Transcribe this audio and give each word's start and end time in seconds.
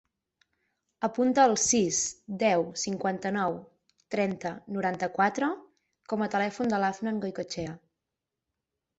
Apunta 1.07 1.43
el 1.49 1.51
sis, 1.63 1.97
deu, 2.43 2.63
cinquanta-nou, 2.83 3.57
trenta, 4.15 4.53
noranta-quatre 4.77 5.49
com 6.13 6.23
a 6.25 6.29
telèfon 6.37 6.73
de 6.73 6.79
l'Afnan 6.85 7.21
Goicoechea. 7.27 7.77